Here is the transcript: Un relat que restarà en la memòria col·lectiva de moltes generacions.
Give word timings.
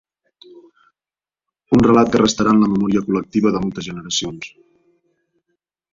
Un 1.77 1.83
relat 1.87 2.09
que 2.15 2.21
restarà 2.23 2.55
en 2.57 2.63
la 2.63 2.71
memòria 2.73 3.05
col·lectiva 3.11 3.55
de 3.57 3.63
moltes 3.67 3.89
generacions. 3.93 4.53